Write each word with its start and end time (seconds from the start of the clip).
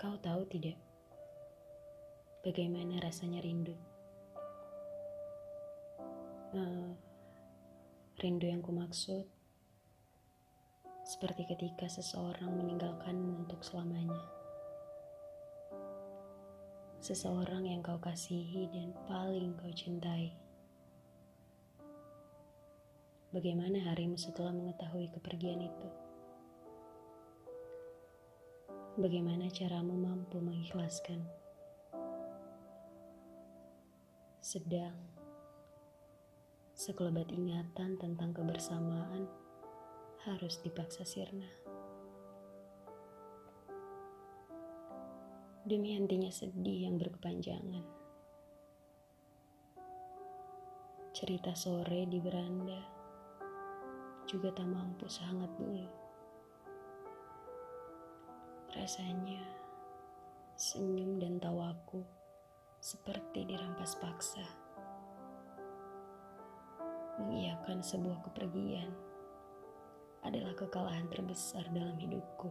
Kau 0.00 0.16
tahu 0.16 0.48
tidak 0.48 0.80
bagaimana 2.40 3.04
rasanya 3.04 3.44
rindu? 3.44 3.76
Uh, 6.56 6.96
rindu 8.16 8.48
yang 8.48 8.64
kumaksud 8.64 9.28
seperti 11.04 11.44
ketika 11.52 11.84
seseorang 11.84 12.48
meninggalkanmu 12.48 13.44
untuk 13.44 13.60
selamanya. 13.60 14.24
Seseorang 17.04 17.68
yang 17.68 17.84
kau 17.84 18.00
kasihi 18.00 18.72
dan 18.72 18.96
paling 19.04 19.52
kau 19.60 19.68
cintai. 19.68 20.32
Bagaimana 23.36 23.92
harimu 23.92 24.16
setelah 24.16 24.56
mengetahui 24.56 25.12
kepergian 25.12 25.60
itu? 25.60 26.09
Bagaimana 29.00 29.48
caramu 29.48 29.96
mampu 29.96 30.44
mengikhlaskan? 30.44 31.24
Sedang 34.44 34.92
sekelebat 36.76 37.32
ingatan 37.32 37.96
tentang 37.96 38.36
kebersamaan 38.36 39.24
harus 40.28 40.60
dipaksa 40.60 41.08
sirna. 41.08 41.48
Demi 45.64 45.96
hentinya 45.96 46.28
sedih 46.28 46.84
yang 46.84 47.00
berkepanjangan. 47.00 47.88
Cerita 51.16 51.56
sore 51.56 52.04
di 52.04 52.20
beranda 52.20 52.84
juga 54.28 54.52
tak 54.52 54.68
mampu 54.68 55.08
sehangat 55.08 55.48
dulu. 55.56 55.99
Rasanya 58.80 59.44
senyum 60.56 61.20
dan 61.20 61.36
tawaku 61.36 62.00
seperti 62.80 63.44
dirampas 63.44 63.92
paksa. 64.00 64.40
Mengiyakan 67.20 67.84
sebuah 67.84 68.24
kepergian 68.24 68.88
adalah 70.24 70.56
kekalahan 70.56 71.12
terbesar 71.12 71.68
dalam 71.76 71.92
hidupku. 72.00 72.48